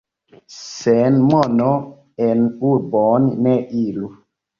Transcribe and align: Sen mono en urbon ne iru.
Sen 0.59 1.19
mono 1.25 1.67
en 2.29 2.41
urbon 2.71 3.29
ne 3.49 3.55
iru. 3.83 4.11